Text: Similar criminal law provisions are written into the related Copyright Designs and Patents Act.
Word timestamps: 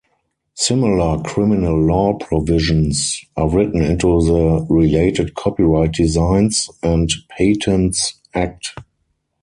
Similar 0.55 1.21
criminal 1.21 1.79
law 1.79 2.13
provisions 2.15 3.23
are 3.37 3.47
written 3.47 3.83
into 3.83 4.07
the 4.23 4.65
related 4.67 5.35
Copyright 5.35 5.91
Designs 5.91 6.67
and 6.81 7.07
Patents 7.37 8.15
Act. 8.33 8.73